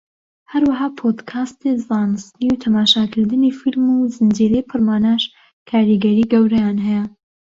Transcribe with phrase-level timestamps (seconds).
[0.51, 5.23] هەروەها پۆدکاستی زانستی و تەماشاکردنی فیلم و زنجیرەی پڕماناش
[5.69, 7.03] کاریگەری گەورەیان هەیە